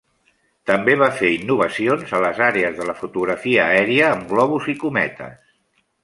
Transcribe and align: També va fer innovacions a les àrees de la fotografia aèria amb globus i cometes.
També 0.69 0.93
va 1.01 1.09
fer 1.17 1.27
innovacions 1.33 2.15
a 2.19 2.21
les 2.23 2.39
àrees 2.45 2.79
de 2.79 2.87
la 2.91 2.95
fotografia 3.01 3.67
aèria 3.75 4.07
amb 4.15 4.25
globus 4.31 4.71
i 4.73 4.75
cometes. 4.85 5.37